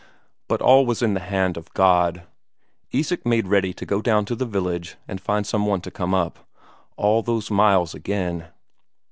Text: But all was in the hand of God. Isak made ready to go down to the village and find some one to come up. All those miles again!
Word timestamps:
But 0.47 0.63
all 0.63 0.83
was 0.87 1.03
in 1.03 1.13
the 1.13 1.19
hand 1.19 1.57
of 1.57 1.71
God. 1.75 2.23
Isak 2.91 3.23
made 3.23 3.45
ready 3.47 3.71
to 3.75 3.85
go 3.85 4.01
down 4.01 4.25
to 4.25 4.35
the 4.35 4.47
village 4.47 4.95
and 5.07 5.21
find 5.21 5.45
some 5.45 5.67
one 5.67 5.81
to 5.81 5.91
come 5.91 6.15
up. 6.15 6.39
All 6.97 7.21
those 7.21 7.51
miles 7.51 7.93
again! 7.93 8.47